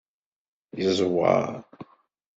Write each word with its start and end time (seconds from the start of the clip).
Yeẓweṛ. 0.79 1.45